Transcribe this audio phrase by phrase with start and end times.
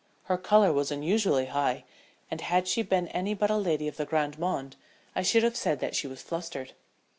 [0.23, 1.83] Her color was unusually high,
[2.31, 4.75] and had she been any but a lady of the grande monde
[5.15, 6.71] I should have said that she was flustered.